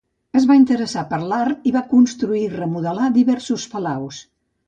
[0.39, 4.23] Es va interessar per l'art i va construir i remodelar diversos palaus.